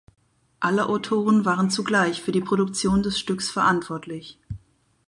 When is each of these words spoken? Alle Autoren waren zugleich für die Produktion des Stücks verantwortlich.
Alle 0.59 0.89
Autoren 0.89 1.45
waren 1.45 1.69
zugleich 1.69 2.23
für 2.23 2.31
die 2.31 2.41
Produktion 2.41 3.03
des 3.03 3.19
Stücks 3.19 3.51
verantwortlich. 3.51 4.39